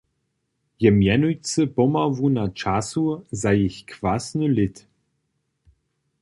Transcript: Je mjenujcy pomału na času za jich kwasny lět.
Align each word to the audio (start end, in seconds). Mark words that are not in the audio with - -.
Je 0.81 0.89
mjenujcy 0.91 1.67
pomału 1.67 2.29
na 2.29 2.47
času 2.49 3.23
za 3.39 3.51
jich 3.59 3.79
kwasny 3.91 4.47
lět. 4.55 4.77